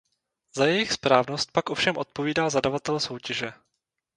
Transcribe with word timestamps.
Za 0.55 0.65
jejich 0.65 0.91
správnost 0.93 1.51
pak 1.51 1.69
ovšem 1.69 1.97
odpovídá 1.97 2.49
zadavatel 2.49 2.99
soutěže. 2.99 3.53